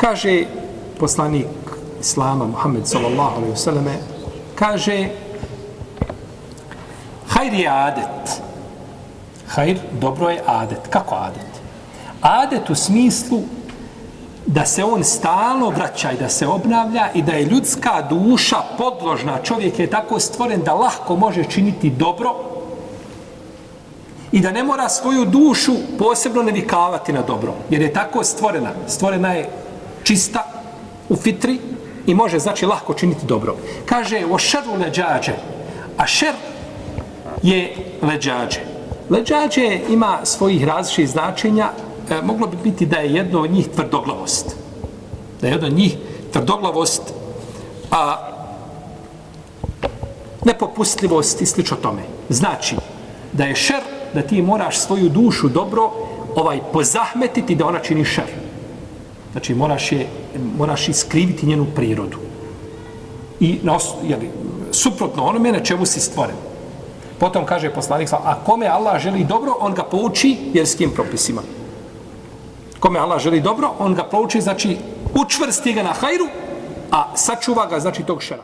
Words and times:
Kaže 0.00 0.46
poslanik 0.96 1.46
Islama 2.00 2.46
Muhammed 2.46 2.88
sallallahu 2.88 3.36
alaihi 3.36 3.52
wasallam 3.52 3.84
kaže 4.54 5.08
hajr 7.28 7.52
je 7.52 7.68
adet. 7.68 8.40
Hajr, 9.48 9.78
dobro 10.00 10.30
je 10.30 10.42
adet. 10.46 10.88
Kako 10.90 11.14
adet? 11.14 11.50
Adet 12.20 12.70
u 12.70 12.74
smislu 12.74 13.42
da 14.46 14.64
se 14.64 14.84
on 14.84 15.04
stalno 15.04 15.68
vraća 15.68 16.12
i 16.12 16.16
da 16.16 16.28
se 16.28 16.46
obnavlja 16.46 17.08
i 17.14 17.22
da 17.22 17.32
je 17.32 17.44
ljudska 17.44 18.02
duša 18.10 18.56
podložna. 18.78 19.42
Čovjek 19.42 19.78
je 19.78 19.90
tako 19.90 20.20
stvoren 20.20 20.62
da 20.64 20.74
lahko 20.74 21.16
može 21.16 21.44
činiti 21.44 21.90
dobro 21.90 22.34
i 24.32 24.40
da 24.40 24.50
ne 24.50 24.62
mora 24.62 24.88
svoju 24.88 25.24
dušu 25.24 25.72
posebno 25.98 26.42
navikavati 26.42 27.12
na 27.12 27.22
dobro. 27.22 27.52
Jer 27.70 27.82
je 27.82 27.92
tako 27.92 28.24
stvorena. 28.24 28.70
Stvorena 28.88 29.32
je 29.32 29.48
čista 30.10 30.42
u 31.08 31.16
fitri 31.16 31.58
i 32.06 32.14
može 32.14 32.38
znači 32.38 32.66
lahko 32.66 32.94
činiti 32.94 33.26
dobro. 33.26 33.56
Kaže 33.86 34.24
o 34.30 34.38
šeru 34.38 34.74
leđađe. 34.80 35.32
A 35.96 36.06
šer 36.06 36.34
je 37.42 37.76
leđađe. 38.02 38.60
Leđađe 39.10 39.80
ima 39.90 40.18
svojih 40.24 40.64
različitih 40.64 41.10
značenja 41.10 41.70
e, 42.10 42.22
moglo 42.22 42.46
bi 42.46 42.56
biti 42.64 42.86
da 42.86 42.96
je 42.96 43.14
jedno 43.14 43.42
od 43.42 43.50
njih 43.50 43.68
tvrdoglavost. 43.68 44.56
Da 45.40 45.46
je 45.46 45.52
jedno 45.52 45.66
od 45.66 45.76
njih 45.76 45.96
tvrdoglavost, 46.32 47.02
a 47.90 48.16
nepopustljivost 50.44 51.42
i 51.42 51.46
slično 51.46 51.76
tome. 51.76 52.02
Znači, 52.28 52.76
da 53.32 53.44
je 53.44 53.54
šer, 53.54 53.82
da 54.14 54.22
ti 54.22 54.42
moraš 54.42 54.78
svoju 54.78 55.08
dušu 55.08 55.48
dobro 55.48 55.90
ovaj 56.36 56.60
pozahmetiti 56.72 57.54
da 57.54 57.66
ona 57.66 57.78
čini 57.78 58.04
šer. 58.04 58.39
Znači, 59.32 59.54
moraš, 59.54 59.92
je, 59.92 60.06
moraš 60.58 60.88
iskriviti 60.88 61.46
njenu 61.46 61.66
prirodu. 61.74 62.18
I 63.40 63.58
na 63.62 63.76
os, 63.76 63.88
jeli, 64.02 64.30
suprotno 64.72 65.24
onome 65.24 65.52
na 65.52 65.60
čemu 65.60 65.86
si 65.86 66.00
stvoren. 66.00 66.36
Potom 67.18 67.46
kaže 67.46 67.74
poslanik, 67.74 68.12
a 68.12 68.34
kome 68.44 68.66
Allah 68.66 69.00
želi 69.00 69.24
dobro, 69.24 69.56
on 69.60 69.74
ga 69.74 69.82
pouči 69.82 70.36
vjerskim 70.52 70.90
propisima 70.90 71.42
kome 72.80 72.98
Allah 72.98 73.20
želi 73.20 73.40
dobro, 73.40 73.72
on 73.78 73.94
ga 73.94 74.04
pouči, 74.04 74.40
znači 74.40 74.76
učvrsti 75.14 75.72
ga 75.72 75.82
na 75.82 75.92
hajru, 75.92 76.26
a 76.90 77.16
sačuva 77.16 77.66
ga, 77.66 77.80
znači, 77.80 78.02
tog 78.02 78.22
šera. 78.22 78.38